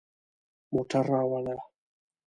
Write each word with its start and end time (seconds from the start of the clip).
موټر 0.73 1.03
راوړه 1.13 1.55